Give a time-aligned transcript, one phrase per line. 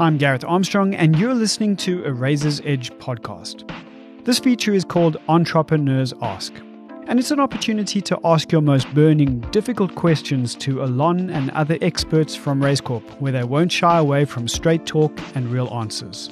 [0.00, 3.68] I'm Gareth Armstrong, and you're listening to a Razor's Edge podcast.
[4.24, 6.54] This feature is called Entrepreneurs Ask,
[7.08, 11.76] and it's an opportunity to ask your most burning, difficult questions to Allon and other
[11.80, 16.30] experts from Raizcorp, where they won't shy away from straight talk and real answers.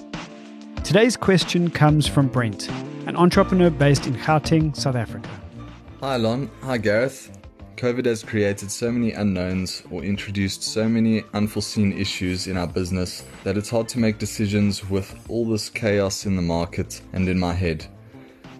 [0.85, 2.69] Today's question comes from Brent,
[3.09, 5.29] an entrepreneur based in Gauteng, South Africa.
[6.03, 6.49] Hi, Allon.
[6.63, 7.36] Hi, Gareth.
[7.77, 13.23] COVID has created so many unknowns or introduced so many unforeseen issues in our business
[13.45, 17.39] that it's hard to make decisions with all this chaos in the market and in
[17.39, 17.87] my head.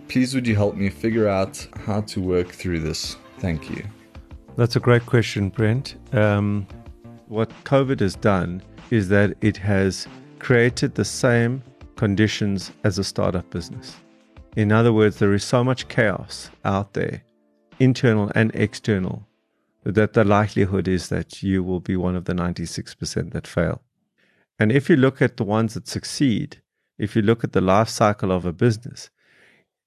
[0.09, 3.17] Please, would you help me figure out how to work through this?
[3.39, 3.83] Thank you.
[4.57, 5.97] That's a great question, Brent.
[6.13, 6.67] Um,
[7.29, 10.07] what COVID has done is that it has
[10.41, 11.63] created the same
[11.97, 13.97] conditions as a startup business.
[14.57, 17.23] In other words, there is so much chaos out there
[17.79, 19.27] internal and external,
[19.85, 23.83] that the likelihood is that you will be one of the 96% that fail.
[24.59, 26.63] And if you look at the ones that succeed,
[26.99, 29.11] if you look at the life cycle of a business,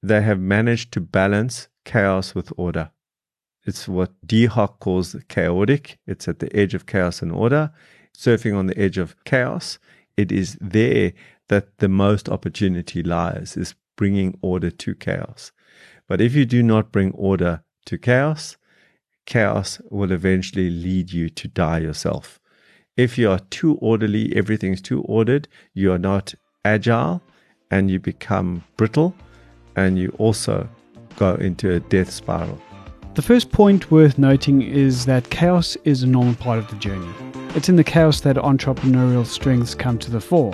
[0.02, 2.92] they have managed to balance chaos with order.
[3.66, 5.98] It's what Dee Hock calls chaordic.
[6.08, 7.72] It's at the edge of chaos and order,
[8.18, 9.80] surfing on the edge of chaos.
[10.16, 11.14] It is there
[11.50, 15.52] that the most opportunity lies, is bringing order to chaos.
[16.08, 18.56] But if you do not bring order to chaos,
[19.26, 22.40] chaos will eventually lead you to die yourself.
[22.96, 27.24] If you are too orderly, everything's too ordered, you are not agile
[27.72, 29.16] and you become brittle
[29.76, 30.70] and you also
[31.16, 32.62] go into a death spiral.
[33.16, 37.12] The first point worth noting is that chaos is a normal part of the journey.
[37.56, 40.54] It's in the chaos that entrepreneurial strengths come to the fore.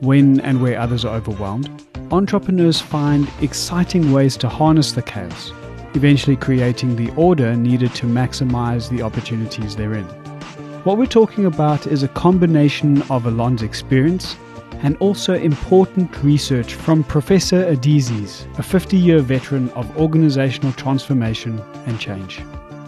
[0.00, 1.70] When and where others are overwhelmed,
[2.10, 5.52] entrepreneurs find exciting ways to harness the chaos
[5.96, 10.04] eventually creating the order needed to maximize the opportunities therein.
[10.84, 14.36] What we're talking about is a combination of Allon's experience
[14.82, 21.98] and also important research from Professor Adizes, a 50 year veteran of organizational transformation and
[21.98, 22.38] change.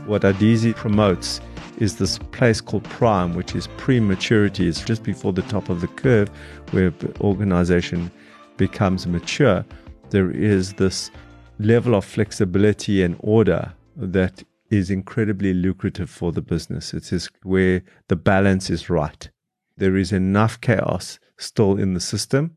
[0.06, 1.40] What Adizes promotes
[1.78, 4.68] is this place called prime, which is prematurity.
[4.68, 6.28] It's just before the top of the curve
[6.72, 8.10] where organization
[8.56, 9.64] becomes mature.
[10.10, 11.10] There is this
[11.58, 16.92] level of flexibility and order that is incredibly lucrative for the business.
[16.94, 19.28] It is where the balance is right.
[19.76, 22.56] There is enough chaos still in the system,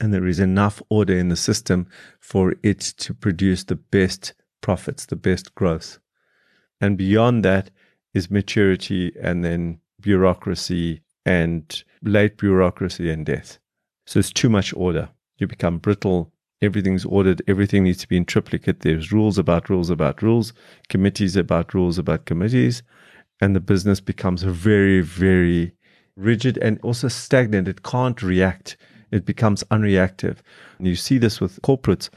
[0.00, 1.86] and there is enough order in the system
[2.18, 5.98] for it to produce the best profits, the best growth.
[6.80, 7.70] And beyond that
[8.12, 13.58] is maturity and then bureaucracy and late bureaucracy and death.
[14.06, 15.10] So it's too much order.
[15.38, 16.32] You become brittle,
[16.62, 18.80] everything's ordered, everything needs to be in triplicate.
[18.80, 20.52] There's rules about rules about rules,
[20.88, 22.82] committees about rules about committees,
[23.40, 25.72] and the business becomes very, very
[26.16, 27.68] rigid and also stagnant.
[27.68, 28.76] It can't react,
[29.10, 30.38] it becomes unreactive.
[30.78, 32.08] And you see this with corporates,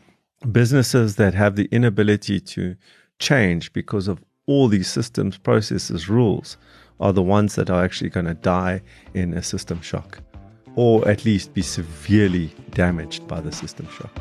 [0.52, 2.76] businesses that have the inability to
[3.20, 6.58] change because of all these systems, processes, rules
[7.00, 8.82] are the ones that are actually going to die
[9.16, 10.22] in a system shock
[10.76, 14.12] or at least be severely damaged by the system shock.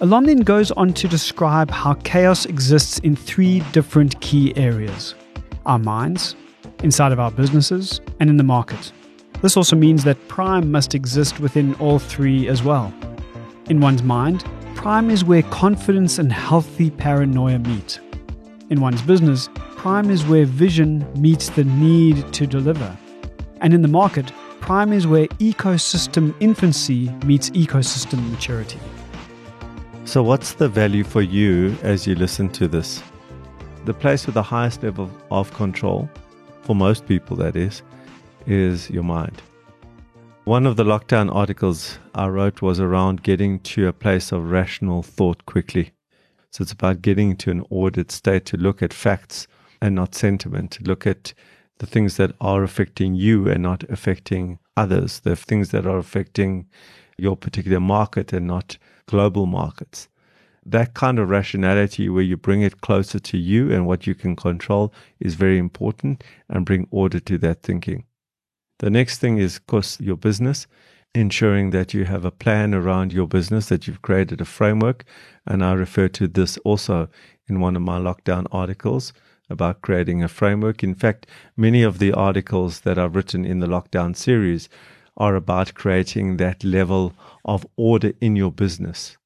[0.00, 5.14] Allon then goes on to describe how chaos exists in three different key areas
[5.64, 6.34] our minds,
[6.82, 8.92] inside of our businesses, and in the market.
[9.42, 12.92] This also means that prime must exist within all three as well.
[13.68, 14.44] In one's mind,
[14.74, 18.00] prime is where confidence and healthy paranoia meet.
[18.70, 22.96] In one's business, prime is where vision meets the need to deliver.
[23.60, 24.32] And in the market,
[24.62, 28.78] prime is where ecosystem infancy meets ecosystem maturity.
[30.04, 33.02] So, what's the value for you as you listen to this?
[33.86, 36.08] The place with the highest level of control,
[36.62, 37.82] for most people that is,
[38.46, 39.42] is your mind.
[40.44, 45.02] One of the lockdown articles I wrote was around getting to a place of rational
[45.02, 45.90] thought quickly.
[46.50, 49.48] So, it's about getting to an ordered state to look at facts
[49.80, 51.34] and not sentiment, to look at
[51.82, 56.64] the things that are affecting you and not affecting others, the things that are affecting
[57.18, 60.08] your particular market and not global markets.
[60.64, 64.36] That kind of rationality where you bring it closer to you and what you can
[64.36, 68.04] control is very important and bring order to that thinking.
[68.78, 70.68] The next thing is, of course, your business,
[71.16, 75.04] ensuring that you have a plan around your business, that you've created a framework.
[75.48, 77.08] And I refer to this also
[77.48, 79.12] in one of my lockdown articles
[79.52, 80.82] about creating a framework.
[80.82, 81.26] In fact,
[81.56, 84.68] many of the articles that I've written in the lockdown series
[85.16, 87.14] are about creating that level
[87.44, 89.16] of order in your business.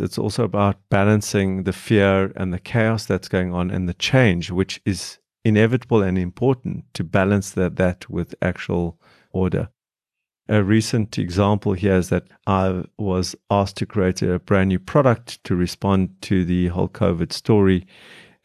[0.00, 4.50] It's also about balancing the fear and the chaos that's going on and the change,
[4.50, 8.98] which is inevitable and important to balance that, that with actual
[9.32, 9.68] order.
[10.48, 15.42] A recent example here is that I was asked to create a brand new product
[15.44, 17.86] to respond to the whole COVID story.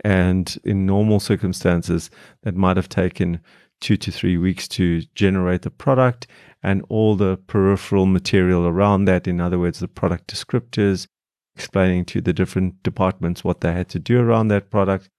[0.04, 2.10] And in normal circumstances,
[2.44, 3.42] that might have taken
[3.81, 6.28] two to three weeks to generate the product
[6.62, 9.28] and all the peripheral material around that.
[9.28, 11.07] In other words, the product descriptors,
[11.56, 15.10] explaining to the different departments what they had to do around that product.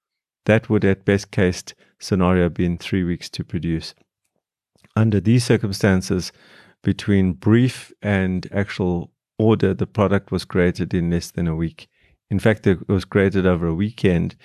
[0.46, 1.62] That would, at best case
[1.98, 3.94] scenario, be in three weeks to produce.
[4.96, 6.32] Under these circumstances,
[6.82, 11.88] between brief and actual order, the product was created in less than a week.
[12.30, 14.36] In fact, it was created over a weekend,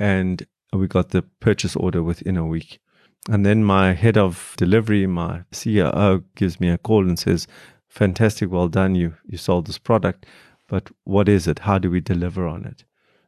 [0.00, 2.80] and we got the purchase order within a week.
[3.28, 7.46] And then my head of delivery, my COO, gives me a call and says,
[7.88, 8.94] Fantastic, well done.
[8.94, 10.24] You, you sold this product,
[10.68, 11.60] but what is it?
[11.60, 12.84] How do we deliver on it?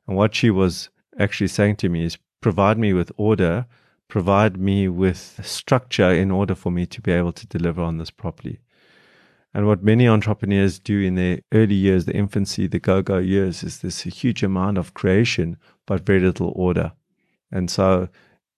[0.09, 0.89] And what she was
[1.19, 3.67] actually saying to me is, Provide me with order,
[4.09, 8.11] provide me with structure in order for me to be able to deliver on this
[8.11, 8.61] properly.
[9.55, 13.63] And what many entrepreneurs do in their early years, the infancy, the go go years,
[13.63, 16.93] is this huge amount of creation, but very little order.
[17.51, 18.09] And so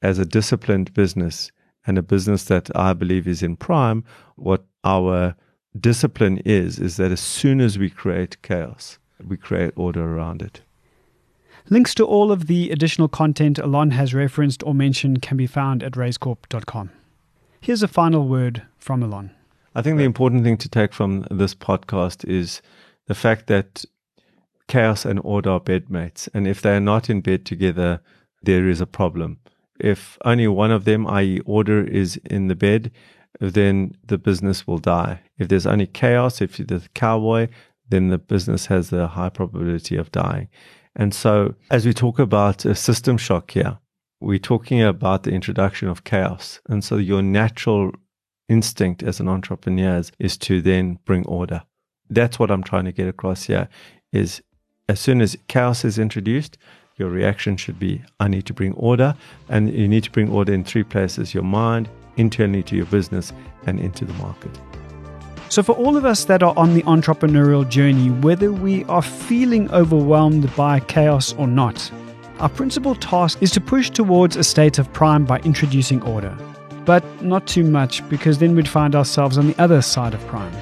[0.03, 1.51] as a disciplined business
[1.87, 4.05] and a business that I believe is in prime,
[4.37, 5.35] what our
[5.79, 10.63] discipline is, is that as soon as we create chaos, we create order around it.
[11.71, 15.83] Links to all of the additional content Allon has referenced or mentioned can be found
[15.83, 16.91] at raizcorp.com.
[17.61, 19.31] Here's a final word from Allon.
[19.75, 22.63] I think the important thing to take from this podcast is
[23.07, 23.85] the fact that
[24.69, 26.29] chaos and order are bedmates.
[26.33, 28.01] And if they are not in bed together,
[28.43, 29.41] there is a problem.
[29.81, 32.93] If only one of them, i.e., order, is in the bed,
[33.41, 35.21] then the business will die.
[35.39, 37.49] If there's only chaos, if you're the cowboy,
[37.89, 40.49] then the business has a high probability of dying.
[40.95, 43.79] And so, as we talk about a system shock here,
[44.21, 46.61] we're talking about the introduction of chaos.
[46.69, 47.91] And so, your natural
[48.49, 51.63] instinct as an entrepreneur is, is to then bring order.
[52.11, 53.69] That's what I'm trying to get across here
[54.13, 54.43] is
[54.89, 56.59] as soon as chaos is introduced,
[56.97, 59.17] your reaction should be I need to bring order.
[59.49, 63.33] And you need to bring order in three places your mind, internally to your business,
[63.67, 64.51] and into the market.
[65.49, 69.71] So, for all of us that are on the entrepreneurial journey, whether we are feeling
[69.73, 71.91] overwhelmed by chaos or not,
[72.39, 76.37] our principal task is to push towards a state of prime by introducing order.
[76.85, 80.55] But not too much, because then we'd find ourselves on the other side of prime.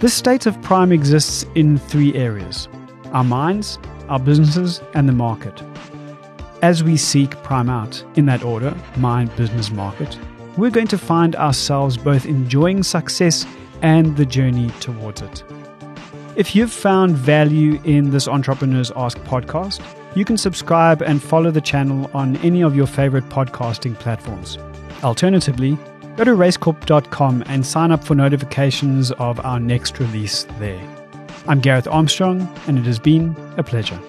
[0.00, 2.68] This state of prime exists in three areas
[3.12, 3.78] our minds,
[4.08, 5.62] our businesses, and the market.
[6.62, 10.18] As we seek prime out in that order mind, business, market
[10.56, 13.46] we're going to find ourselves both enjoying success
[13.80, 15.42] and the journey towards it.
[16.36, 19.80] If you've found value in this Entrepreneurs Ask podcast,
[20.14, 24.58] you can subscribe and follow the channel on any of your favorite podcasting platforms.
[25.02, 25.78] Alternatively,
[26.16, 30.82] go to raizcorp.com and sign up for notifications of our next release there.
[31.48, 34.00] I'm Gareth Armstrong, and it has been a pleasure.